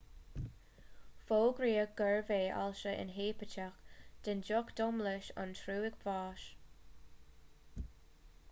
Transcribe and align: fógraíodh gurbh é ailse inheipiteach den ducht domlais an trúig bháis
fógraíodh 1.31 1.91
gurbh 1.99 2.31
é 2.37 2.39
ailse 2.61 2.93
inheipiteach 3.03 3.67
den 4.29 4.41
ducht 4.49 4.73
domlais 4.81 5.29
an 5.43 5.55
trúig 5.61 5.99
bháis 6.07 6.47